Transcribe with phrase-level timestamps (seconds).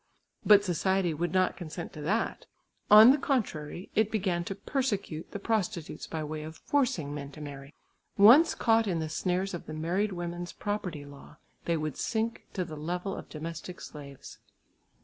[0.43, 2.47] But society would not consent to that.
[2.89, 7.39] On the contrary it began to persecute the prostitutes by way of forcing men to
[7.39, 7.75] marry.
[8.17, 12.65] Once caught in the snares of the married women's property law, they would sink to
[12.65, 14.39] the level of domestic slaves.